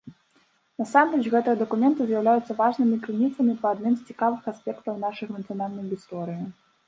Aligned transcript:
Насамрэч, 0.81 1.19
гэтыя 1.33 1.59
дакументы 1.59 2.01
з'яўляюцца 2.11 2.55
важнымі 2.63 2.97
крыніцамі 3.05 3.53
па 3.65 3.75
адным 3.77 3.93
з 3.99 4.09
цікавых 4.13 4.41
аспектаў 4.53 4.93
нашай 5.05 5.27
нацыянальнай 5.35 5.85
гісторыі. 5.93 6.43